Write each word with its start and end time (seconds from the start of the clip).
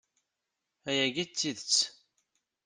Ayagi 0.89 1.25
d 1.29 1.31
tidet! 1.39 1.77